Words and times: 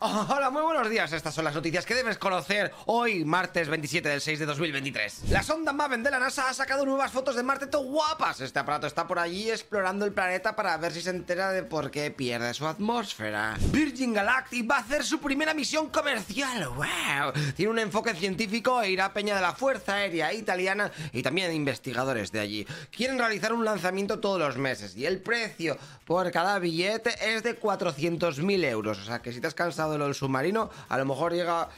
Hola, 0.02 0.48
muy 0.48 0.62
buenos 0.62 0.88
días. 0.88 1.12
Estas 1.12 1.34
son 1.34 1.44
las 1.44 1.54
noticias 1.54 1.84
que 1.84 1.94
debes 1.94 2.16
conocer 2.16 2.72
hoy, 2.86 3.22
martes 3.22 3.68
27 3.68 4.08
del 4.08 4.22
6 4.22 4.38
de 4.38 4.46
2023. 4.46 5.28
La 5.28 5.42
sonda 5.42 5.74
Maven 5.74 6.02
de 6.02 6.10
la 6.10 6.18
NASA 6.18 6.48
ha 6.48 6.54
sacado 6.54 6.86
nuevas 6.86 7.12
fotos 7.12 7.36
de 7.36 7.42
Marte 7.42 7.66
todo 7.66 7.82
guapas. 7.82 8.40
Este 8.40 8.58
aparato 8.58 8.86
está 8.86 9.06
por 9.06 9.18
allí 9.18 9.50
explorando 9.50 10.06
el 10.06 10.12
planeta 10.12 10.56
para 10.56 10.74
ver 10.78 10.92
si 10.92 11.02
se 11.02 11.10
entera 11.10 11.52
de 11.52 11.64
por 11.64 11.90
qué 11.90 12.10
pierde 12.10 12.54
su 12.54 12.66
atmósfera. 12.66 13.58
Virgin 13.72 14.14
Galactic 14.14 14.70
va 14.70 14.76
a 14.76 14.80
hacer 14.80 15.04
su 15.04 15.20
primera 15.20 15.52
misión 15.52 15.90
comercial. 15.90 16.66
¡Wow! 16.68 17.32
Tiene 17.54 17.70
un 17.70 17.78
enfoque 17.78 18.14
científico 18.14 18.80
e 18.80 18.92
irá 18.92 19.06
a 19.06 19.12
Peña 19.12 19.34
de 19.34 19.42
la 19.42 19.52
Fuerza 19.52 19.96
Aérea 19.96 20.32
Italiana 20.32 20.90
y 21.12 21.22
también 21.22 21.52
investigadores 21.52 22.32
de 22.32 22.40
allí. 22.40 22.66
Quieren 22.90 23.18
realizar 23.18 23.52
un 23.52 23.66
lanzamiento 23.66 24.18
todos 24.18 24.38
los 24.38 24.56
meses 24.56 24.96
y 24.96 25.04
el 25.04 25.20
precio 25.20 25.76
por 26.06 26.30
cada 26.30 26.58
billete 26.58 27.12
es 27.34 27.42
de 27.42 27.60
400.000 27.60 28.64
euros. 28.64 28.98
O 28.98 29.04
sea 29.04 29.20
que 29.20 29.32
si 29.32 29.42
te 29.42 29.46
has 29.46 29.54
cansado 29.54 29.89
de 29.92 29.98
lo 29.98 30.04
del 30.04 30.14
submarino, 30.14 30.70
a 30.88 30.98
lo 30.98 31.04
mejor 31.04 31.32
llega 31.32 31.68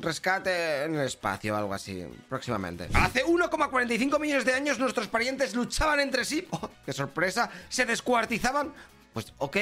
rescate 0.00 0.84
en 0.84 0.94
el 0.94 1.06
espacio 1.06 1.56
algo 1.56 1.74
así, 1.74 2.04
próximamente. 2.28 2.88
Hace 2.94 3.24
1,45 3.24 4.20
millones 4.20 4.44
de 4.44 4.54
años 4.54 4.78
nuestros 4.78 5.08
parientes 5.08 5.54
luchaban 5.54 6.00
entre 6.00 6.24
sí, 6.24 6.46
oh, 6.50 6.70
qué 6.84 6.92
sorpresa, 6.92 7.50
se 7.68 7.84
descuartizaban, 7.84 8.72
pues 9.12 9.32
ok, 9.38 9.56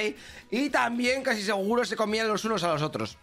y 0.50 0.70
también 0.70 1.22
casi 1.22 1.42
seguro 1.42 1.84
se 1.84 1.96
comían 1.96 2.28
los 2.28 2.44
unos 2.44 2.62
a 2.64 2.68
los 2.68 2.82
otros. 2.82 3.16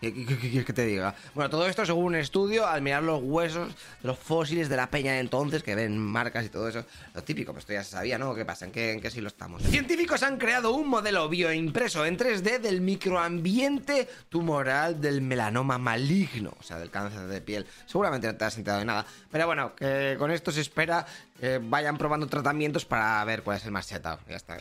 ¿Qué, 0.00 0.12
quieres 0.12 0.64
que 0.64 0.72
te 0.72 0.86
diga? 0.86 1.14
Bueno, 1.34 1.50
todo 1.50 1.66
esto 1.66 1.84
según 1.84 2.06
un 2.06 2.14
estudio, 2.14 2.66
al 2.66 2.80
mirar 2.80 3.02
los 3.02 3.20
huesos 3.22 3.68
de 3.68 4.08
los 4.08 4.18
fósiles 4.18 4.68
de 4.70 4.76
la 4.76 4.90
peña 4.90 5.12
de 5.12 5.18
entonces, 5.18 5.62
que 5.62 5.74
ven 5.74 5.98
marcas 5.98 6.46
y 6.46 6.48
todo 6.48 6.68
eso. 6.68 6.84
Lo 7.14 7.22
típico, 7.22 7.52
pues 7.52 7.64
esto 7.64 7.74
ya 7.74 7.84
se 7.84 7.90
sabía, 7.90 8.16
¿no? 8.16 8.34
¿Qué 8.34 8.46
pasa? 8.46 8.64
¿En 8.64 8.72
qué, 8.72 8.92
en 8.92 9.00
qué 9.00 9.10
siglo 9.10 9.28
estamos? 9.28 9.62
Científicos 9.62 10.22
han 10.22 10.38
creado 10.38 10.72
un 10.72 10.88
modelo 10.88 11.28
bioimpreso 11.28 12.06
en 12.06 12.16
3D 12.16 12.60
del 12.60 12.80
microambiente 12.80 14.08
tumoral 14.30 15.00
del 15.00 15.20
melanoma 15.20 15.76
maligno, 15.76 16.54
o 16.58 16.62
sea, 16.62 16.78
del 16.78 16.90
cáncer 16.90 17.26
de 17.26 17.40
piel. 17.42 17.66
Seguramente 17.84 18.26
no 18.26 18.36
te 18.36 18.44
has 18.46 18.56
enterado 18.56 18.80
de 18.80 18.86
nada. 18.86 19.06
Pero 19.30 19.46
bueno, 19.46 19.74
que 19.74 20.16
con 20.18 20.30
esto 20.30 20.50
se 20.50 20.62
espera 20.62 21.04
que 21.38 21.60
vayan 21.62 21.98
probando 21.98 22.26
tratamientos 22.26 22.86
para 22.86 23.22
ver 23.24 23.42
cuál 23.42 23.58
es 23.58 23.64
el 23.66 23.70
más 23.70 23.86
chetado. 23.86 24.18
Ya 24.28 24.36
está 24.36 24.56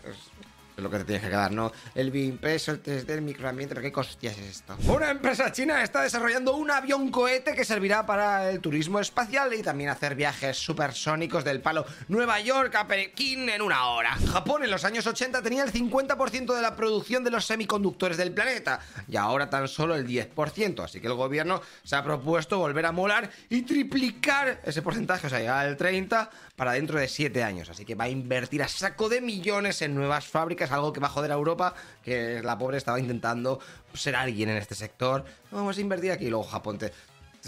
lo 0.81 0.89
que 0.89 0.99
te 0.99 1.05
tienes 1.05 1.23
que 1.23 1.29
quedar, 1.29 1.51
¿no? 1.51 1.71
El 1.95 2.11
bioimpreso, 2.11 2.71
el 2.71 2.83
3D, 2.83 3.09
el 3.09 3.21
microambiente, 3.21 3.75
pero 3.75 3.83
¿qué 3.83 3.91
costias 3.91 4.37
es 4.37 4.47
esto? 4.47 4.77
Una 4.87 5.11
empresa 5.11 5.51
china 5.51 5.83
está 5.83 6.01
desarrollando 6.01 6.55
un 6.55 6.71
avión 6.71 7.11
cohete 7.11 7.55
que 7.55 7.65
servirá 7.65 8.05
para 8.05 8.49
el 8.49 8.59
turismo 8.59 8.99
espacial 8.99 9.53
y 9.53 9.61
también 9.61 9.89
hacer 9.89 10.15
viajes 10.15 10.57
supersónicos 10.57 11.43
del 11.43 11.61
palo 11.61 11.85
Nueva 12.07 12.39
York 12.39 12.73
a 12.75 12.87
Pekín 12.87 13.49
en 13.49 13.61
una 13.61 13.87
hora. 13.87 14.17
Japón 14.31 14.63
en 14.63 14.71
los 14.71 14.85
años 14.85 15.05
80 15.07 15.41
tenía 15.41 15.63
el 15.63 15.71
50% 15.71 16.55
de 16.55 16.61
la 16.61 16.75
producción 16.75 17.23
de 17.23 17.31
los 17.31 17.45
semiconductores 17.45 18.17
del 18.17 18.31
planeta 18.31 18.79
y 19.07 19.17
ahora 19.17 19.49
tan 19.49 19.67
solo 19.67 19.95
el 19.95 20.07
10%, 20.07 20.83
así 20.83 20.99
que 20.99 21.07
el 21.07 21.13
gobierno 21.13 21.61
se 21.83 21.95
ha 21.95 22.03
propuesto 22.03 22.57
volver 22.57 22.85
a 22.85 22.91
molar 22.91 23.29
y 23.49 23.63
triplicar 23.63 24.61
ese 24.63 24.81
porcentaje, 24.81 25.27
o 25.27 25.29
sea, 25.29 25.39
llegar 25.39 25.65
al 25.65 25.77
30 25.77 26.29
para 26.55 26.73
dentro 26.73 26.99
de 26.99 27.07
7 27.07 27.43
años, 27.43 27.69
así 27.69 27.85
que 27.85 27.95
va 27.95 28.05
a 28.05 28.09
invertir 28.09 28.61
a 28.63 28.67
saco 28.67 29.09
de 29.09 29.21
millones 29.21 29.81
en 29.81 29.95
nuevas 29.95 30.27
fábricas 30.27 30.68
algo 30.71 30.93
que 30.93 30.99
va 30.99 31.07
a 31.07 31.11
joder 31.11 31.31
a 31.31 31.35
Europa, 31.35 31.73
que 32.03 32.41
la 32.43 32.57
pobre 32.57 32.77
estaba 32.77 32.99
intentando 32.99 33.59
ser 33.93 34.15
alguien 34.15 34.49
en 34.49 34.57
este 34.57 34.75
sector. 34.75 35.25
Vamos 35.51 35.77
a 35.77 35.81
invertir 35.81 36.11
aquí 36.11 36.25
y 36.25 36.29
luego 36.29 36.43
Japón 36.43 36.77
te, 36.77 36.91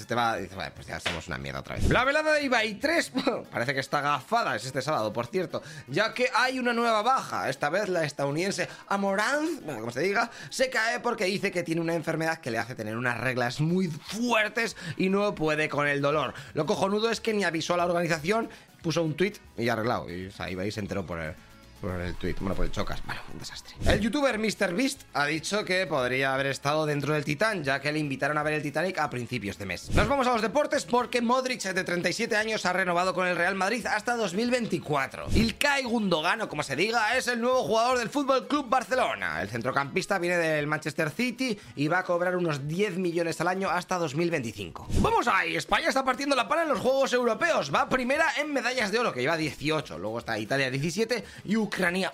te 0.07 0.15
va, 0.15 0.37
dice, 0.37 0.55
vale, 0.55 0.71
pues 0.71 0.87
ya 0.87 0.99
somos 0.99 1.27
una 1.27 1.37
mierda 1.37 1.59
otra 1.59 1.75
vez. 1.75 1.89
La 1.89 2.03
velada 2.03 2.33
de 2.33 2.43
Ibai 2.43 2.75
3 2.75 3.11
parece 3.51 3.73
que 3.73 3.79
está 3.79 4.01
gafada, 4.01 4.55
es 4.55 4.65
este 4.65 4.81
sábado, 4.81 5.11
por 5.11 5.27
cierto, 5.27 5.61
ya 5.87 6.13
que 6.13 6.29
hay 6.33 6.59
una 6.59 6.73
nueva 6.73 7.01
baja. 7.01 7.49
Esta 7.49 7.69
vez 7.69 7.89
la 7.89 8.03
estadounidense 8.03 8.67
Amoranth, 8.87 9.65
como 9.65 9.91
se 9.91 10.01
diga, 10.01 10.31
se 10.49 10.69
cae 10.69 10.99
porque 10.99 11.25
dice 11.25 11.51
que 11.51 11.63
tiene 11.63 11.81
una 11.81 11.93
enfermedad 11.93 12.39
que 12.39 12.51
le 12.51 12.57
hace 12.57 12.75
tener 12.75 12.97
unas 12.97 13.19
reglas 13.19 13.59
muy 13.59 13.87
fuertes 13.87 14.75
y 14.97 15.09
no 15.09 15.35
puede 15.35 15.69
con 15.69 15.87
el 15.87 16.01
dolor. 16.01 16.33
Lo 16.53 16.65
cojonudo 16.65 17.09
es 17.09 17.19
que 17.19 17.33
ni 17.33 17.43
avisó 17.43 17.73
a 17.73 17.77
la 17.77 17.85
organización, 17.85 18.49
puso 18.81 19.03
un 19.03 19.15
tweet 19.15 19.33
y 19.57 19.69
arreglado. 19.69 20.09
Y 20.09 20.27
o 20.27 20.31
sea, 20.31 20.49
Ibai 20.49 20.71
se 20.71 20.79
enteró 20.79 21.05
por 21.05 21.19
él 21.19 21.35
por 21.81 21.99
el 21.99 22.15
tweet, 22.15 22.35
bueno, 22.39 22.61
el 22.63 22.71
chocas. 22.71 23.03
Bueno, 23.05 23.21
un 23.33 23.39
desastre. 23.39 23.75
El 23.85 23.99
youtuber 23.99 24.37
MrBeast 24.37 25.01
ha 25.13 25.25
dicho 25.25 25.65
que 25.65 25.87
podría 25.87 26.33
haber 26.33 26.45
estado 26.45 26.85
dentro 26.85 27.13
del 27.13 27.25
Titán, 27.25 27.63
ya 27.63 27.81
que 27.81 27.91
le 27.91 27.99
invitaron 27.99 28.37
a 28.37 28.43
ver 28.43 28.53
el 28.53 28.61
Titanic 28.61 28.99
a 28.99 29.09
principios 29.09 29.57
de 29.57 29.65
mes. 29.65 29.89
Nos 29.89 30.07
vamos 30.07 30.27
a 30.27 30.33
los 30.33 30.41
deportes 30.41 30.85
porque 30.85 31.21
Modric, 31.21 31.61
de 31.61 31.83
37 31.83 32.35
años, 32.35 32.65
ha 32.65 32.73
renovado 32.73 33.13
con 33.13 33.27
el 33.27 33.35
Real 33.35 33.55
Madrid 33.55 33.85
hasta 33.87 34.15
2024. 34.15 35.27
Ilkay 35.33 35.83
Gundogan, 35.83 36.41
o 36.41 36.49
como 36.49 36.63
se 36.63 36.75
diga, 36.75 37.17
es 37.17 37.27
el 37.27 37.41
nuevo 37.41 37.63
jugador 37.63 37.97
del 37.97 38.09
Fútbol 38.09 38.47
Club 38.47 38.69
Barcelona. 38.69 39.41
El 39.41 39.49
centrocampista 39.49 40.19
viene 40.19 40.37
del 40.37 40.67
Manchester 40.67 41.09
City 41.09 41.57
y 41.75 41.87
va 41.87 41.99
a 41.99 42.03
cobrar 42.03 42.35
unos 42.35 42.67
10 42.67 42.97
millones 42.97 43.41
al 43.41 43.47
año 43.47 43.69
hasta 43.69 43.97
2025. 43.97 44.87
Vamos 44.99 45.27
ahí, 45.27 45.55
España 45.55 45.87
está 45.87 46.05
partiendo 46.05 46.35
la 46.35 46.47
pala 46.47 46.63
en 46.63 46.69
los 46.69 46.79
Juegos 46.79 47.13
Europeos. 47.13 47.73
Va 47.73 47.89
primera 47.89 48.27
en 48.37 48.53
medallas 48.53 48.91
de 48.91 48.99
oro, 48.99 49.11
que 49.11 49.21
lleva 49.21 49.37
18. 49.37 49.97
Luego 49.97 50.19
está 50.19 50.37
Italia 50.37 50.69
17 50.69 51.23
y 51.45 51.55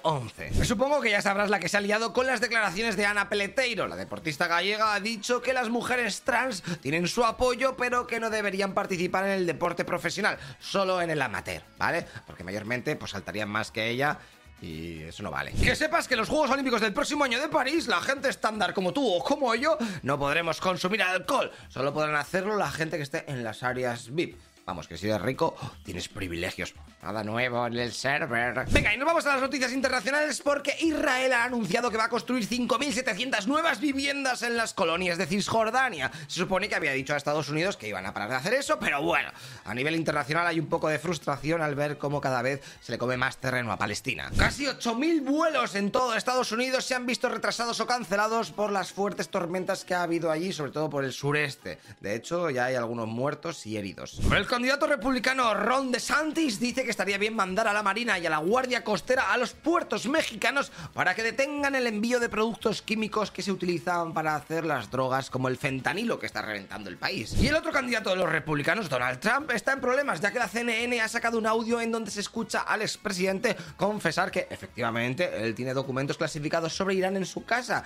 11. 0.04 0.66
Supongo 0.66 1.02
que 1.02 1.10
ya 1.10 1.22
sabrás 1.22 1.50
la 1.50 1.60
que 1.60 1.68
se 1.68 1.78
ha 1.78 1.82
liado 1.82 2.14
con 2.14 2.28
las 2.28 2.42
declaraciones 2.42 2.96
de 2.96 3.06
Ana 3.06 3.28
Peleteiro. 3.30 3.88
La 3.88 3.96
deportista 3.96 4.48
gallega 4.48 4.94
ha 4.94 5.00
dicho 5.00 5.42
que 5.42 5.54
las 5.54 5.70
mujeres 5.70 6.22
trans 6.22 6.64
tienen 6.82 7.08
su 7.08 7.26
apoyo, 7.26 7.76
pero 7.76 8.08
que 8.08 8.20
no 8.20 8.30
deberían 8.30 8.74
participar 8.74 9.26
en 9.26 9.32
el 9.32 9.46
deporte 9.46 9.84
profesional, 9.84 10.38
solo 10.60 11.02
en 11.02 11.10
el 11.10 11.22
amateur, 11.22 11.64
¿vale? 11.78 12.06
Porque 12.26 12.44
mayormente 12.44 12.96
pues 12.96 13.12
saltarían 13.12 13.50
más 13.50 13.72
que 13.72 13.90
ella 13.90 14.20
y 14.62 15.04
eso 15.04 15.24
no 15.24 15.32
vale. 15.32 15.52
Que 15.52 15.76
sepas 15.76 16.08
que 16.08 16.16
los 16.16 16.30
Juegos 16.30 16.52
Olímpicos 16.52 16.82
del 16.82 16.94
próximo 16.94 17.24
año 17.24 17.40
de 17.40 17.50
París, 17.50 17.88
la 17.88 18.02
gente 18.02 18.30
estándar 18.30 18.74
como 18.74 18.94
tú 18.94 19.08
o 19.08 19.24
como 19.24 19.54
yo, 19.56 19.78
no 20.04 20.18
podremos 20.18 20.60
consumir 20.60 21.02
alcohol. 21.02 21.52
Solo 21.70 21.94
podrán 21.94 22.16
hacerlo 22.16 22.58
la 22.58 22.72
gente 22.72 22.98
que 22.98 23.04
esté 23.04 23.26
en 23.28 23.44
las 23.44 23.64
áreas 23.64 24.14
VIP. 24.14 24.38
Vamos, 24.68 24.86
que 24.86 24.98
si 24.98 25.08
eres 25.08 25.22
rico, 25.22 25.56
tienes 25.86 26.10
privilegios. 26.10 26.74
Nada 27.02 27.24
nuevo 27.24 27.66
en 27.66 27.78
el 27.78 27.94
server. 27.94 28.66
Venga, 28.70 28.94
y 28.94 28.98
nos 28.98 29.06
vamos 29.06 29.26
a 29.26 29.32
las 29.32 29.42
noticias 29.42 29.72
internacionales 29.72 30.42
porque 30.44 30.76
Israel 30.82 31.32
ha 31.32 31.46
anunciado 31.46 31.90
que 31.90 31.96
va 31.96 32.04
a 32.04 32.10
construir 32.10 32.46
5.700 32.46 33.46
nuevas 33.46 33.80
viviendas 33.80 34.42
en 34.42 34.58
las 34.58 34.74
colonias 34.74 35.18
de 35.18 35.26
Cisjordania. 35.26 36.12
Se 36.28 36.42
supone 36.42 36.68
que 36.68 36.76
había 36.76 36.92
dicho 36.92 37.14
a 37.14 37.18
Estados 37.18 37.48
Unidos 37.48 37.78
que 37.78 37.88
iban 37.88 38.06
a 38.06 38.14
parar 38.14 38.28
de 38.28 38.36
hacer 38.36 38.56
eso, 38.56 38.78
pero 38.78 39.02
bueno, 39.02 39.30
a 39.64 39.74
nivel 39.74 39.96
internacional 39.96 40.46
hay 40.46 40.60
un 40.60 40.68
poco 40.68 40.90
de 40.90 41.00
frustración 41.00 41.62
al 41.62 41.76
ver 41.76 41.98
cómo 41.98 42.20
cada 42.20 42.42
vez 42.42 42.62
se 42.82 42.92
le 42.92 42.98
come 42.98 43.16
más 43.16 43.38
terreno 43.38 43.72
a 43.72 43.78
Palestina. 43.78 44.30
Casi 44.38 44.66
8.000 44.66 45.24
vuelos 45.24 45.76
en 45.76 45.92
todo 45.92 46.14
Estados 46.14 46.52
Unidos 46.52 46.84
se 46.84 46.94
han 46.94 47.06
visto 47.06 47.30
retrasados 47.30 47.80
o 47.80 47.88
cancelados 47.88 48.52
por 48.52 48.74
las 48.74 48.92
fuertes 48.92 49.30
tormentas 49.30 49.86
que 49.86 49.96
ha 49.96 50.04
habido 50.04 50.30
allí, 50.30 50.52
sobre 50.52 50.72
todo 50.72 50.90
por 50.90 51.06
el 51.06 51.14
sureste. 51.14 51.80
De 52.02 52.16
hecho, 52.16 52.50
ya 52.50 52.66
hay 52.66 52.76
algunos 52.76 53.08
muertos 53.08 53.66
y 53.66 53.78
heridos. 53.78 54.20
El 54.30 54.46
candidato 54.58 54.88
republicano 54.88 55.54
Ron 55.54 55.92
DeSantis 55.92 56.60
dice 56.60 56.84
que 56.84 56.90
estaría 56.90 57.20
bien 57.20 57.36
mandar 57.36 57.68
a 57.68 57.74
la 57.74 57.84
Marina 57.84 58.18
y 58.18 58.26
a 58.26 58.32
la 58.32 58.40
Guardia 58.40 58.84
Costera 58.84 59.32
a 59.32 59.38
los 59.38 59.54
puertos 59.54 60.08
mexicanos 60.08 60.72
para 60.96 61.14
que 61.14 61.22
detengan 61.22 61.76
el 61.76 61.86
envío 61.86 62.20
de 62.20 62.28
productos 62.28 62.82
químicos 62.82 63.30
que 63.30 63.44
se 63.44 63.52
utilizan 63.52 64.16
para 64.16 64.36
hacer 64.36 64.66
las 64.66 64.90
drogas 64.90 65.30
como 65.30 65.48
el 65.48 65.58
fentanilo 65.58 66.18
que 66.18 66.26
está 66.26 66.42
reventando 66.42 66.90
el 66.90 66.98
país. 66.98 67.36
Y 67.40 67.46
el 67.46 67.54
otro 67.54 67.72
candidato 67.72 68.10
de 68.10 68.16
los 68.16 68.32
republicanos, 68.32 68.90
Donald 68.90 69.20
Trump, 69.20 69.52
está 69.52 69.74
en 69.74 69.80
problemas 69.80 70.22
ya 70.22 70.32
que 70.32 70.40
la 70.40 70.48
CNN 70.48 71.02
ha 71.02 71.08
sacado 71.08 71.38
un 71.38 71.46
audio 71.46 71.80
en 71.80 71.92
donde 71.92 72.10
se 72.10 72.22
escucha 72.22 72.62
al 72.62 72.82
expresidente 72.82 73.56
confesar 73.76 74.32
que 74.32 74.48
efectivamente 74.50 75.30
él 75.40 75.54
tiene 75.54 75.76
documentos 75.76 76.18
clasificados 76.18 76.74
sobre 76.74 76.96
Irán 76.96 77.16
en 77.16 77.28
su 77.28 77.46
casa. 77.46 77.84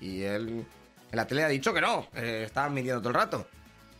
Y 0.00 0.22
él 0.22 0.64
en 1.12 1.16
la 1.16 1.26
tele 1.26 1.44
ha 1.44 1.48
dicho 1.48 1.74
que 1.74 1.82
no, 1.82 2.08
eh, 2.14 2.44
estaban 2.46 2.72
mintiendo 2.72 3.02
todo 3.02 3.10
el 3.10 3.14
rato. 3.14 3.46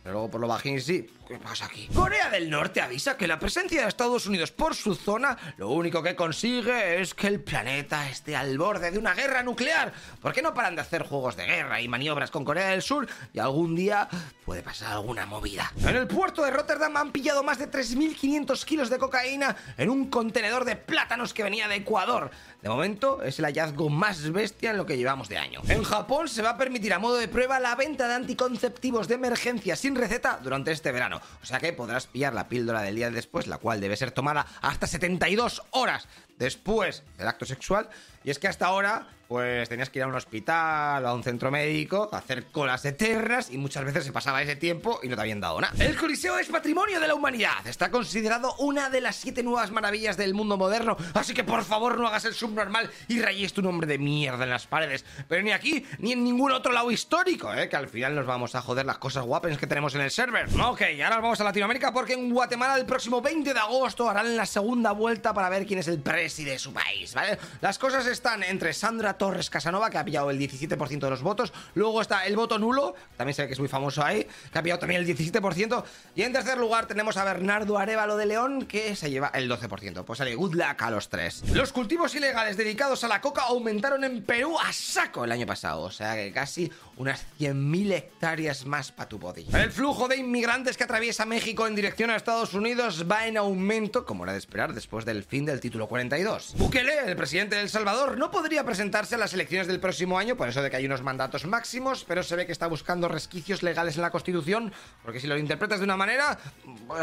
Pero 0.05 0.13
luego 0.13 0.29
por 0.29 0.39
lo 0.39 0.47
bajín 0.47 0.79
sí. 0.79 1.09
¿Qué 1.27 1.39
pasa 1.39 1.65
aquí? 1.65 1.87
Corea 1.87 2.29
del 2.29 2.51
Norte 2.51 2.81
avisa 2.81 3.17
que 3.17 3.27
la 3.27 3.39
presencia 3.39 3.81
de 3.81 3.87
Estados 3.87 4.27
Unidos 4.27 4.51
por 4.51 4.75
su 4.75 4.93
zona 4.93 5.35
lo 5.57 5.69
único 5.69 6.03
que 6.03 6.15
consigue 6.15 7.01
es 7.01 7.15
que 7.15 7.25
el 7.25 7.41
planeta 7.41 8.07
esté 8.07 8.35
al 8.35 8.59
borde 8.59 8.91
de 8.91 8.99
una 8.99 9.15
guerra 9.15 9.41
nuclear. 9.41 9.91
¿Por 10.21 10.33
qué 10.33 10.43
no 10.43 10.53
paran 10.53 10.75
de 10.75 10.81
hacer 10.81 11.01
juegos 11.01 11.35
de 11.35 11.47
guerra 11.47 11.81
y 11.81 11.87
maniobras 11.87 12.29
con 12.29 12.45
Corea 12.45 12.67
del 12.67 12.83
Sur 12.83 13.07
y 13.33 13.39
algún 13.39 13.75
día 13.75 14.07
puede 14.45 14.61
pasar 14.61 14.91
alguna 14.91 15.25
movida? 15.25 15.73
En 15.79 15.95
el 15.95 16.05
puerto 16.05 16.43
de 16.43 16.51
Rotterdam 16.51 16.95
han 16.95 17.11
pillado 17.11 17.41
más 17.41 17.57
de 17.57 17.71
3.500 17.71 18.63
kilos 18.63 18.91
de 18.91 18.99
cocaína 18.99 19.55
en 19.77 19.89
un 19.89 20.11
contenedor 20.11 20.63
de 20.63 20.75
plátanos 20.75 21.33
que 21.33 21.41
venía 21.41 21.67
de 21.67 21.77
Ecuador. 21.77 22.29
De 22.61 22.69
momento 22.69 23.23
es 23.23 23.39
el 23.39 23.45
hallazgo 23.45 23.89
más 23.89 24.31
bestia 24.31 24.71
en 24.71 24.77
lo 24.77 24.85
que 24.85 24.97
llevamos 24.97 25.27
de 25.29 25.37
año. 25.37 25.61
En 25.67 25.83
Japón 25.83 26.29
se 26.29 26.43
va 26.43 26.51
a 26.51 26.57
permitir 26.57 26.93
a 26.93 26.99
modo 26.99 27.15
de 27.15 27.27
prueba 27.27 27.59
la 27.59 27.75
venta 27.75 28.07
de 28.07 28.13
anticonceptivos 28.13 29.07
de 29.07 29.15
emergencia 29.15 29.75
sin 29.75 29.95
receta 29.95 30.39
durante 30.41 30.71
este 30.71 30.91
verano. 30.91 31.14
O 31.41 31.45
sea 31.45 31.59
que 31.59 31.73
podrás 31.73 32.07
pillar 32.07 32.33
la 32.33 32.47
píldora 32.47 32.81
del 32.81 32.95
día 32.95 33.11
después, 33.11 33.47
la 33.47 33.57
cual 33.57 33.81
debe 33.81 33.97
ser 33.97 34.11
tomada 34.11 34.45
hasta 34.61 34.87
72 34.87 35.63
horas 35.71 36.07
después 36.37 37.03
del 37.17 37.27
acto 37.27 37.45
sexual. 37.45 37.89
Y 38.25 38.31
es 38.31 38.39
que 38.39 38.47
hasta 38.47 38.65
ahora, 38.65 39.05
pues 39.27 39.69
tenías 39.69 39.91
que 39.91 39.99
ir 39.99 40.03
a 40.03 40.07
un 40.07 40.15
hospital 40.15 41.05
a 41.05 41.13
un 41.13 41.23
centro 41.23 41.51
médico, 41.51 42.09
a 42.11 42.17
hacer 42.17 42.45
colas 42.45 42.83
eternas 42.85 43.51
y 43.51 43.59
muchas 43.59 43.85
veces 43.85 44.03
se 44.03 44.11
pasaba 44.11 44.41
ese 44.41 44.55
tiempo 44.55 44.99
y 45.03 45.09
no 45.09 45.15
te 45.15 45.21
habían 45.21 45.39
dado 45.39 45.61
nada. 45.61 45.73
El 45.83 45.95
Coliseo 45.95 46.39
es 46.39 46.47
patrimonio 46.47 46.99
de 46.99 47.07
la 47.07 47.13
humanidad. 47.13 47.65
Está 47.65 47.91
considerado 47.91 48.55
una 48.57 48.89
de 48.89 49.01
las 49.01 49.15
siete 49.15 49.43
nuevas 49.43 49.69
maravillas 49.69 50.17
del 50.17 50.33
mundo 50.33 50.57
moderno. 50.57 50.97
Así 51.13 51.35
que 51.35 51.43
por 51.43 51.63
favor 51.63 51.99
no 51.99 52.07
hagas 52.07 52.25
el 52.25 52.33
subnormal 52.33 52.89
y 53.07 53.21
rayes 53.21 53.53
tu 53.53 53.61
nombre 53.61 53.85
de 53.85 53.99
mierda 53.99 54.43
en 54.43 54.49
las 54.49 54.65
paredes. 54.65 55.05
Pero 55.27 55.43
ni 55.43 55.51
aquí 55.51 55.85
ni 55.99 56.13
en 56.13 56.23
ningún 56.23 56.51
otro 56.51 56.71
lado 56.71 56.89
histórico, 56.89 57.53
¿eh? 57.53 57.69
que 57.69 57.75
al 57.75 57.89
final 57.89 58.15
nos 58.15 58.25
vamos 58.25 58.55
a 58.55 58.61
joder 58.61 58.87
las 58.87 58.97
cosas 58.97 59.23
guapas 59.23 59.57
que 59.59 59.67
tenemos 59.67 59.93
en 59.93 60.01
el 60.01 60.09
server. 60.09 60.47
Ok, 60.59 60.81
ahora 61.03 61.17
vamos 61.17 61.39
a 61.39 61.43
Latinoamérica 61.43 61.93
porque 61.93 62.13
en 62.13 62.31
Guatemala 62.31 62.75
el 62.77 62.87
próximo 62.87 63.21
20 63.21 63.53
de 63.53 63.59
agosto 63.59 64.09
harán 64.09 64.35
la 64.35 64.47
segunda 64.47 64.93
vuelta 64.93 65.31
para 65.31 65.49
ver 65.49 65.67
quién 65.67 65.77
es 65.77 65.87
el 65.87 65.99
presi 65.99 66.43
de 66.43 66.57
su 66.57 66.73
país, 66.73 67.13
¿vale? 67.13 67.37
Las 67.61 67.77
cosas 67.77 68.07
están 68.15 68.43
entre 68.43 68.73
Sandra 68.73 69.17
Torres 69.17 69.49
Casanova, 69.49 69.89
que 69.89 69.97
ha 69.97 70.05
pillado 70.05 70.31
el 70.31 70.39
17% 70.39 70.99
de 70.99 71.09
los 71.09 71.21
votos, 71.21 71.53
luego 71.73 72.01
está 72.01 72.25
el 72.25 72.35
voto 72.35 72.57
nulo, 72.57 72.95
también 73.17 73.35
sé 73.35 73.45
que 73.45 73.53
es 73.53 73.59
muy 73.59 73.67
famoso 73.67 74.03
ahí, 74.03 74.25
que 74.51 74.57
ha 74.57 74.63
pillado 74.63 74.79
también 74.79 75.01
el 75.01 75.07
17%, 75.07 75.83
y 76.15 76.21
en 76.21 76.33
tercer 76.33 76.57
lugar 76.57 76.85
tenemos 76.87 77.17
a 77.17 77.25
Bernardo 77.25 77.77
Arevalo 77.77 78.15
de 78.15 78.25
León, 78.25 78.65
que 78.65 78.95
se 78.95 79.09
lleva 79.09 79.31
el 79.33 79.51
12%. 79.51 80.05
Pues 80.05 80.17
sale 80.17 80.33
good 80.35 80.55
luck 80.55 80.81
a 80.81 80.91
los 80.91 81.09
tres. 81.09 81.43
Los 81.51 81.73
cultivos 81.73 82.15
ilegales 82.15 82.57
dedicados 82.57 83.03
a 83.03 83.07
la 83.07 83.19
coca 83.19 83.43
aumentaron 83.43 84.03
en 84.03 84.23
Perú 84.23 84.57
a 84.57 84.71
saco 84.71 85.25
el 85.25 85.31
año 85.31 85.45
pasado, 85.45 85.81
o 85.81 85.91
sea 85.91 86.15
que 86.15 86.31
casi 86.31 86.71
unas 86.97 87.25
100.000 87.39 87.91
hectáreas 87.91 88.65
más 88.65 88.91
para 88.91 89.09
tu 89.09 89.19
body. 89.19 89.47
El 89.53 89.71
flujo 89.71 90.07
de 90.07 90.17
inmigrantes 90.17 90.77
que 90.77 90.85
atraviesa 90.85 91.25
México 91.25 91.67
en 91.67 91.75
dirección 91.75 92.09
a 92.09 92.15
Estados 92.15 92.53
Unidos 92.53 93.05
va 93.09 93.27
en 93.27 93.37
aumento, 93.37 94.05
como 94.05 94.23
era 94.23 94.31
de 94.33 94.39
esperar 94.39 94.73
después 94.73 95.03
del 95.03 95.23
fin 95.23 95.45
del 95.45 95.59
título 95.59 95.87
42. 95.87 96.55
Bukele, 96.57 96.99
el 97.05 97.15
presidente 97.15 97.55
de 97.55 97.63
El 97.63 97.69
Salvador, 97.69 98.04
no 98.13 98.31
podría 98.31 98.63
presentarse 98.63 99.15
a 99.15 99.17
las 99.17 99.33
elecciones 99.33 99.67
del 99.67 99.79
próximo 99.79 100.19
año 100.19 100.35
por 100.37 100.47
eso 100.47 100.61
de 100.61 100.69
que 100.69 100.77
hay 100.77 100.85
unos 100.85 101.01
mandatos 101.01 101.45
máximos, 101.45 102.05
pero 102.07 102.23
se 102.23 102.35
ve 102.35 102.45
que 102.45 102.51
está 102.51 102.67
buscando 102.67 103.07
resquicios 103.07 103.63
legales 103.63 103.95
en 103.95 104.03
la 104.03 104.11
Constitución, 104.11 104.71
porque 105.03 105.19
si 105.19 105.27
lo 105.27 105.37
interpretas 105.37 105.79
de 105.79 105.85
una 105.85 105.97
manera, 105.97 106.37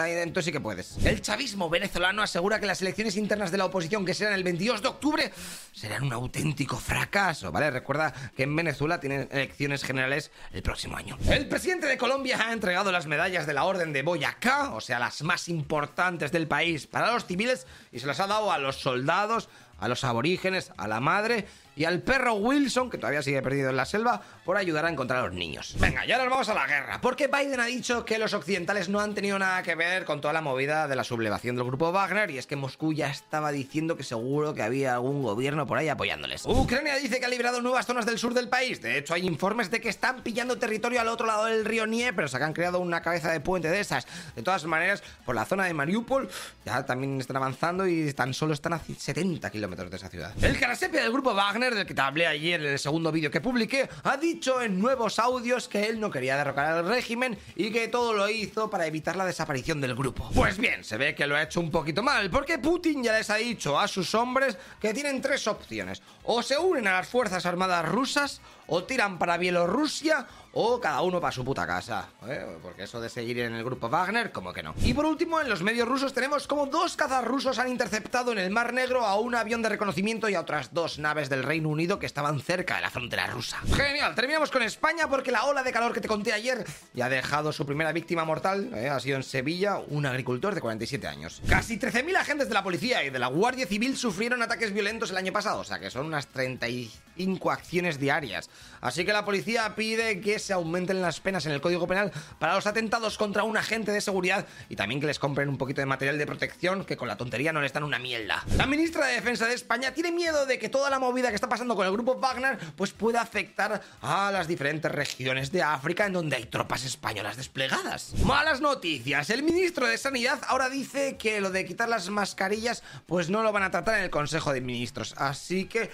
entonces 0.07 0.47
sí 0.47 0.53
que 0.53 0.61
puedes. 0.61 0.99
El 1.05 1.21
chavismo 1.21 1.69
venezolano 1.69 2.23
asegura 2.23 2.61
que 2.61 2.67
las 2.67 2.81
elecciones 2.83 3.17
internas 3.17 3.51
de 3.51 3.59
la 3.59 3.65
oposición, 3.65 4.05
que 4.05 4.15
serán 4.15 4.35
el 4.35 4.45
22 4.45 4.83
de 4.83 4.89
octubre, 4.89 5.33
serán 5.73 6.05
un 6.05 6.13
auténtico 6.13 6.77
fracaso, 6.77 7.51
¿vale? 7.51 7.71
Recuerda 7.71 8.13
que 8.37 8.45
en 8.45 8.55
Venezuela 8.55 9.01
tienen 9.01 9.29
elecciones 9.33 9.83
generales 9.83 10.31
el 10.53 10.63
próximo 10.63 10.97
año. 10.97 11.19
El 11.29 11.49
presidente 11.49 11.87
de 11.87 11.97
Colombia 11.97 12.39
ha 12.47 12.53
entregado 12.53 12.93
las 12.93 13.07
medallas 13.07 13.47
de 13.47 13.55
la 13.55 13.65
Orden 13.65 13.93
de 13.93 14.03
Boyacá, 14.03 14.73
o 14.75 14.81
sea, 14.81 14.99
las 14.99 15.23
más 15.23 15.49
importantes 15.49 16.33
del 16.33 16.47
país, 16.47 16.87
para 16.87 17.13
los 17.13 17.27
civiles 17.27 17.67
y 17.91 18.01
se 18.01 18.07
las 18.07 18.21
ha 18.21 18.27
dado 18.27 18.53
a 18.53 18.59
los 18.59 18.77
soldados, 18.77 19.49
a 19.83 19.89
los 19.89 20.05
aborígenes, 20.05 20.73
a 20.77 20.87
la 20.87 21.01
madre 21.01 21.45
y 21.77 21.85
al 21.85 22.01
perro 22.01 22.35
Wilson, 22.35 22.91
que 22.91 22.99
todavía 22.99 23.23
sigue 23.23 23.43
perdido 23.43 23.71
en 23.71 23.77
la 23.77 23.85
selva, 23.85 24.21
por 24.45 24.57
ayudar 24.57 24.87
a 24.87 24.91
encontrar 24.91 25.21
a 25.21 25.27
los 25.27 25.35
niños. 25.35 25.77
Venga, 25.79 26.05
ya 26.07 26.19
nos 26.19 26.29
vamos 26.29 26.49
a 26.49 26.55
la 26.55 26.67
guerra, 26.67 27.01
porque 27.01 27.29
Biden 27.29 27.61
ha 27.61 27.67
dicho 27.67 28.05
que 28.05 28.19
los 28.19 28.35
occidentales 28.35 28.89
no 28.89 29.01
han 29.01 29.15
tenido 29.15 29.39
nada 29.39 29.63
que 29.63 29.75
ver 29.75 30.05
con 30.05 30.21
toda 30.21 30.33
la 30.33 30.41
movida 30.41 30.89
de 30.89 30.97
la 30.97 31.05
sublevación 31.05 31.57
del 31.57 31.67
grupo 31.67 31.93
Wagner, 31.93 32.31
y 32.31 32.39
es 32.39 32.47
que 32.47 32.57
Moscú 32.57 32.93
ya 32.93 33.11
estaba 33.11 33.53
diciendo 33.53 33.97
que 33.97 34.03
seguro 34.03 34.55
que 34.55 34.63
había 34.63 34.95
algún 34.95 35.23
gobierno 35.23 35.67
por 35.67 35.79
ahí 35.79 35.89
apoyándoles. 35.89 36.47
Ucrania 36.47 36.97
dice 36.97 37.21
que 37.21 37.27
ha 37.27 37.29
liberado 37.29 37.61
nuevas 37.61 37.87
zonas 37.87 38.07
del 38.07 38.19
sur 38.19 38.35
del 38.35 38.49
país, 38.49 38.83
de 38.83 38.99
hecho 38.99 39.15
hay 39.15 39.27
informes 39.27 39.71
de 39.71 39.81
que 39.81 39.89
están 39.89 40.23
pillando 40.23 40.59
territorio 40.59 41.01
al 41.01 41.09
otro 41.09 41.27
lado 41.27 41.45
del 41.47 41.65
río 41.65 41.83
pero 42.15 42.29
se 42.29 42.37
han 42.37 42.53
creado 42.53 42.81
una 42.81 43.03
cabeza 43.03 43.31
de 43.31 43.41
puente 43.41 43.69
de 43.69 43.81
esas. 43.81 44.07
De 44.35 44.43
todas 44.43 44.65
maneras, 44.65 45.03
por 45.25 45.35
la 45.35 45.45
zona 45.45 45.65
de 45.65 45.75
Mariupol 45.75 46.29
ya 46.65 46.85
también 46.85 47.21
están 47.21 47.37
avanzando 47.37 47.87
y 47.87 48.13
tan 48.13 48.35
solo 48.35 48.55
están 48.55 48.73
a 48.73 48.79
70 48.79 49.51
kilómetros 49.51 49.91
de 49.91 49.97
esa 49.97 50.09
ciudad. 50.09 50.33
El 50.43 50.59
Karasepia 50.59 51.03
del 51.03 51.13
grupo 51.13 51.35
Wagner, 51.35 51.62
del 51.71 51.87
que 51.87 51.95
te 51.95 52.01
hablé 52.01 52.27
ayer 52.27 52.61
en 52.61 52.73
el 52.73 52.79
segundo 52.79 53.13
vídeo 53.13 53.31
que 53.31 53.41
publiqué, 53.41 53.89
ha 54.03 54.17
dicho 54.17 54.61
en 54.61 54.81
nuevos 54.81 55.19
audios 55.19 55.69
que 55.69 55.87
él 55.87 56.01
no 56.01 56.11
quería 56.11 56.37
derrocar 56.37 56.67
al 56.67 56.89
régimen 56.89 57.39
y 57.55 57.71
que 57.71 57.89
todo 57.89 58.13
lo 58.13 58.29
hizo 58.29 58.69
para 58.69 58.87
evitar 58.87 59.17
la 59.17 59.25
desaparición 59.25 59.81
del 59.81 59.95
grupo. 59.95 60.29
Pues 60.35 60.59
bien, 60.59 60.83
se 60.83 60.97
ve 60.97 61.15
que 61.15 61.27
lo 61.27 61.37
ha 61.37 61.43
hecho 61.43 61.61
un 61.61 61.71
poquito 61.71 62.03
mal, 62.03 62.31
porque 62.31 62.59
Putin 62.59 63.05
ya 63.05 63.13
les 63.13 63.31
ha 63.31 63.37
dicho 63.37 63.79
a 63.79 63.87
sus 63.87 64.15
hombres 64.15 64.59
que 64.81 64.93
tienen 64.93 65.23
tres 65.23 65.47
opciones. 65.47 66.03
O 66.25 66.43
se 66.43 66.59
unen 66.59 66.89
a 66.89 66.95
las 66.95 67.09
Fuerzas 67.09 67.47
Armadas 67.47 67.89
rusas, 67.89 68.41
o 68.67 68.85
tiran 68.85 69.19
para 69.19 69.37
Bielorrusia, 69.37 70.27
o 70.53 70.81
cada 70.81 71.01
uno 71.03 71.21
para 71.21 71.33
su 71.33 71.45
puta 71.45 71.67
casa. 71.67 72.09
¿eh? 72.27 72.47
Porque 72.63 72.85
eso 72.85 73.01
de 73.01 73.09
seguir 73.09 73.41
en 73.41 73.55
el 73.55 73.65
grupo 73.65 73.89
Wagner, 73.89 74.33
como 74.33 74.53
que 74.53 74.63
no. 74.63 74.75
Y 74.83 74.95
por 74.95 75.07
último, 75.07 75.41
en 75.41 75.49
los 75.49 75.63
medios 75.63 75.89
rusos 75.89 76.13
tenemos 76.13 76.47
como 76.47 76.67
dos 76.67 76.97
cazas 76.97 77.25
rusos 77.25 77.59
han 77.59 77.69
interceptado 77.69 78.33
en 78.33 78.39
el 78.39 78.51
Mar 78.51 78.73
Negro 78.73 79.05
a 79.05 79.19
un 79.19 79.35
avión 79.35 79.63
de 79.63 79.71
reconocimiento 79.71 80.29
y 80.29 80.35
a 80.35 80.41
otras 80.41 80.73
dos 80.73 80.99
naves 80.99 81.29
del 81.29 81.43
Reino 81.43 81.69
Unido 81.69 81.99
que 81.99 82.07
estaban 82.07 82.41
cerca 82.41 82.77
de 82.77 82.83
la 82.83 82.91
frontera 82.91 83.27
rusa. 83.27 83.59
Genial, 83.75 84.15
terminamos 84.15 84.51
con 84.51 84.63
España 84.63 85.09
porque 85.09 85.33
la 85.33 85.45
ola 85.45 85.63
de 85.63 85.73
calor 85.73 85.93
que 85.93 86.01
te 86.01 86.09
conté 86.09 86.33
ayer 86.33 86.65
ya 86.93 87.07
ha 87.07 87.09
dejado 87.09 87.53
su 87.53 87.65
primera 87.67 87.93
víctima 87.93 88.25
mortal. 88.25 88.71
¿eh? 88.75 88.89
Ha 88.89 89.01
sido 89.01 89.17
en 89.17 89.23
Sevilla 89.23 89.79
un 89.79 90.07
agricultor 90.07 90.55
de 90.55 90.61
47 90.61 91.07
años. 91.07 91.43
Casi 91.49 91.79
13.000 91.79 92.17
agentes 92.17 92.49
de 92.49 92.55
la 92.55 92.63
policía 92.63 93.05
y 93.05 93.11
de 93.11 93.19
la 93.19 93.29
Guardia 93.29 93.67
Civil 93.67 93.97
sufrieron 93.97 94.43
ataques 94.43 94.73
violentos 94.73 95.11
el 95.11 95.17
año 95.17 95.33
pasado, 95.33 95.61
o 95.61 95.65
sea 95.65 95.79
que 95.79 95.91
son 95.91 96.07
unas 96.07 96.27
35 96.29 97.51
acciones 97.51 97.99
diarias. 97.99 98.51
Así 98.81 99.05
que 99.05 99.13
la 99.13 99.25
policía 99.25 99.75
pide 99.75 100.21
que 100.21 100.39
se 100.43 100.53
aumenten 100.53 101.01
las 101.01 101.21
penas 101.21 101.47
en 101.47 101.53
el 101.53 101.61
Código 101.61 101.87
Penal 101.87 102.13
para 102.39 102.55
los 102.55 102.67
atentados 102.67 103.17
contra 103.17 103.45
un 103.45 103.57
agente 103.57 103.93
de 103.93 104.01
seguridad 104.01 104.47
y 104.69 104.77
también 104.77 105.01
que 105.01 105.07
les 105.07 105.19
compren 105.19 105.49
un 105.49 105.59
poquito 105.59 105.81
de 105.81 105.87
material 105.87 106.19
de 106.19 106.27
protección 106.27 106.85
que 106.85 106.97
con 106.97 107.09
la 107.09 107.17
tontería 107.17 107.53
no 107.53 107.61
les 107.61 107.73
dan 107.73 107.85
una 107.85 107.99
mierda. 107.99 108.45
La 108.57 108.67
ministra 108.67 109.07
de 109.07 109.15
Defensa 109.15 109.47
de 109.47 109.55
España 109.55 109.93
tiene 109.93 110.13
miedo 110.13 110.47
de 110.47 110.59
que 110.59 110.69
toda 110.69 110.91
la 110.91 110.99
movida 110.99 111.29
que 111.31 111.35
está 111.35 111.49
pasando 111.49 111.77
con 111.77 111.87
el 111.87 111.93
grupo 111.93 112.17
Wagner 112.17 112.59
pues 112.77 112.93
pueda 112.93 113.21
afectar 113.21 113.81
a 114.01 114.31
las 114.31 114.49
diferentes 114.49 114.91
regiones 114.91 115.53
de 115.53 115.63
África 115.63 116.07
en 116.07 116.13
donde 116.13 116.37
hay 116.37 116.47
tropas 116.47 116.85
españolas 116.85 117.37
desplegadas. 117.37 118.15
Malas 118.25 118.61
noticias, 118.61 119.31
el 119.31 119.43
ministro 119.43 119.87
de 119.87 119.99
Sanidad 119.99 120.41
ahora 120.49 120.69
dice 120.69 121.17
que 121.17 121.41
lo 121.41 121.51
de 121.51 121.65
quitar 121.65 121.89
las 121.89 122.11
mascarillas 122.11 122.83
pues 123.07 123.31
no 123.31 123.43
lo 123.43 123.53
van 123.53 123.63
a 123.63 123.71
tratar 123.71 123.99
en 123.99 124.05
el 124.05 124.11
Consejo 124.11 124.53
de 124.53 124.61
Ministros, 124.61 125.15
así 125.17 125.67
que 125.67 125.91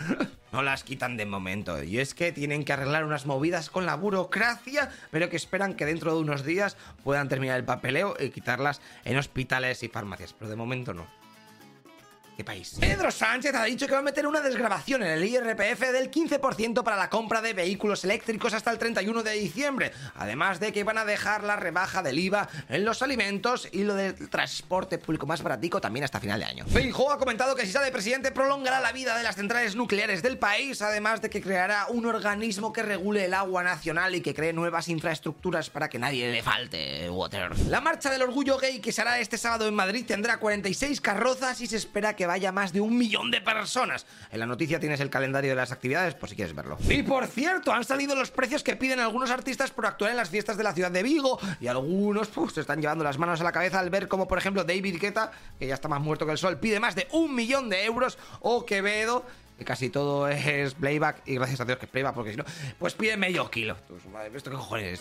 no 0.52 0.62
las 0.62 0.84
quitan 0.84 1.16
de 1.16 1.26
momento. 1.26 1.82
Y 1.82 1.98
es 1.98 2.14
que 2.14 2.32
tienen 2.32 2.64
que 2.64 2.72
arreglar 2.72 3.04
unas 3.04 3.26
movidas 3.26 3.70
con 3.70 3.86
la 3.86 3.94
burocracia, 3.94 4.90
pero 5.10 5.28
que 5.28 5.36
esperan 5.36 5.74
que 5.74 5.86
dentro 5.86 6.14
de 6.14 6.20
unos 6.20 6.44
días 6.44 6.76
puedan 7.04 7.28
terminar 7.28 7.56
el 7.56 7.64
papeleo 7.64 8.16
y 8.18 8.30
quitarlas 8.30 8.80
en 9.04 9.16
hospitales 9.16 9.82
y 9.82 9.88
farmacias. 9.88 10.34
Pero 10.38 10.50
de 10.50 10.56
momento 10.56 10.94
no 10.94 11.06
país? 12.44 12.76
Pedro 12.80 13.10
Sánchez 13.10 13.54
ha 13.54 13.64
dicho 13.64 13.86
que 13.86 13.92
va 13.92 13.98
a 13.98 14.02
meter 14.02 14.26
una 14.26 14.40
desgrabación 14.40 15.02
en 15.02 15.10
el 15.10 15.24
IRPF 15.24 15.80
del 15.92 16.10
15% 16.10 16.82
para 16.82 16.96
la 16.96 17.10
compra 17.10 17.40
de 17.40 17.52
vehículos 17.52 18.04
eléctricos 18.04 18.54
hasta 18.54 18.70
el 18.70 18.78
31 18.78 19.22
de 19.22 19.32
diciembre, 19.32 19.92
además 20.14 20.60
de 20.60 20.72
que 20.72 20.84
van 20.84 20.98
a 20.98 21.04
dejar 21.04 21.44
la 21.44 21.56
rebaja 21.56 22.02
del 22.02 22.18
IVA 22.18 22.48
en 22.68 22.84
los 22.84 23.02
alimentos 23.02 23.68
y 23.72 23.84
lo 23.84 23.94
del 23.94 24.28
transporte 24.28 24.98
público 24.98 25.26
más 25.26 25.42
baratico 25.42 25.80
también 25.80 26.04
hasta 26.04 26.20
final 26.20 26.40
de 26.40 26.46
año. 26.46 26.66
Feijóo 26.66 27.10
ha 27.10 27.18
comentado 27.18 27.54
que 27.54 27.66
si 27.66 27.72
sale 27.72 27.90
presidente 27.90 28.30
prolongará 28.30 28.80
la 28.80 28.92
vida 28.92 29.16
de 29.16 29.22
las 29.22 29.36
centrales 29.36 29.74
nucleares 29.76 30.22
del 30.22 30.38
país, 30.38 30.82
además 30.82 31.20
de 31.20 31.30
que 31.30 31.42
creará 31.42 31.86
un 31.88 32.06
organismo 32.06 32.72
que 32.72 32.82
regule 32.82 33.24
el 33.24 33.34
agua 33.34 33.62
nacional 33.62 34.14
y 34.14 34.20
que 34.20 34.34
cree 34.34 34.52
nuevas 34.52 34.88
infraestructuras 34.88 35.70
para 35.70 35.88
que 35.88 35.98
nadie 35.98 36.30
le 36.30 36.42
falte 36.42 37.10
water. 37.10 37.58
La 37.66 37.80
marcha 37.80 38.10
del 38.10 38.22
orgullo 38.22 38.58
gay 38.58 38.80
que 38.80 38.92
se 38.92 39.00
hará 39.00 39.18
este 39.18 39.38
sábado 39.38 39.66
en 39.66 39.74
Madrid 39.74 40.04
tendrá 40.06 40.38
46 40.38 41.00
carrozas 41.00 41.60
y 41.60 41.66
se 41.66 41.76
espera 41.76 42.14
que 42.14 42.27
vaya 42.28 42.52
más 42.52 42.72
de 42.72 42.80
un 42.80 42.96
millón 42.96 43.32
de 43.32 43.40
personas. 43.40 44.06
En 44.30 44.38
la 44.38 44.46
noticia 44.46 44.78
tienes 44.78 45.00
el 45.00 45.10
calendario 45.10 45.50
de 45.50 45.56
las 45.56 45.72
actividades 45.72 46.14
por 46.14 46.28
si 46.28 46.36
quieres 46.36 46.54
verlo. 46.54 46.78
Y 46.88 47.02
por 47.02 47.26
cierto, 47.26 47.72
han 47.72 47.84
salido 47.84 48.14
los 48.14 48.30
precios 48.30 48.62
que 48.62 48.76
piden 48.76 49.00
algunos 49.00 49.30
artistas 49.30 49.72
por 49.72 49.86
actuar 49.86 50.12
en 50.12 50.16
las 50.16 50.30
fiestas 50.30 50.56
de 50.56 50.62
la 50.62 50.72
ciudad 50.72 50.92
de 50.92 51.02
Vigo 51.02 51.40
y 51.60 51.66
algunos 51.66 52.28
pues, 52.28 52.52
se 52.52 52.60
están 52.60 52.80
llevando 52.80 53.02
las 53.02 53.18
manos 53.18 53.40
a 53.40 53.44
la 53.44 53.52
cabeza 53.52 53.80
al 53.80 53.90
ver 53.90 54.06
como 54.06 54.28
por 54.28 54.38
ejemplo 54.38 54.62
David 54.62 55.00
Guetta, 55.00 55.32
que 55.58 55.66
ya 55.66 55.74
está 55.74 55.88
más 55.88 56.00
muerto 56.00 56.24
que 56.24 56.32
el 56.32 56.38
sol, 56.38 56.58
pide 56.58 56.78
más 56.78 56.94
de 56.94 57.08
un 57.12 57.34
millón 57.34 57.68
de 57.68 57.84
euros 57.84 58.18
o 58.40 58.64
Quevedo 58.64 59.24
que 59.58 59.64
casi 59.64 59.90
todo 59.90 60.28
es 60.28 60.74
playback 60.74 61.22
y 61.26 61.34
gracias 61.34 61.60
a 61.60 61.64
Dios 61.64 61.78
que 61.78 61.86
es 61.86 61.90
playback 61.90 62.14
porque 62.14 62.30
si 62.30 62.36
no, 62.36 62.44
pues 62.78 62.94
pide 62.94 63.16
medio 63.16 63.50
kilo. 63.50 63.76
¿Esto 64.32 64.50
qué 64.50 64.56
cojones 64.56 65.00